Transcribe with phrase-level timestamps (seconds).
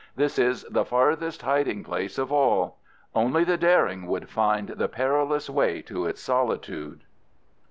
[0.15, 2.77] This is the farthest hiding place of all.
[3.13, 7.03] Only the daring would find the perilous way to its solitude.